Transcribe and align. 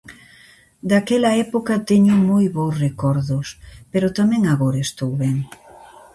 Daquela 0.89 1.31
época 1.45 1.83
teño 1.89 2.15
moi 2.29 2.45
bos 2.55 2.73
recordos, 2.85 3.47
pero 3.91 4.15
tamén 4.19 4.41
agora 4.53 4.85
estou 4.87 5.11
ben. 5.23 5.37